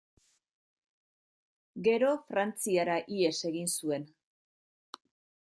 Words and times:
Gero 1.89 2.09
Frantziara 2.31 2.97
ihes 3.19 3.37
egin 3.53 3.73
zuen. 3.81 4.09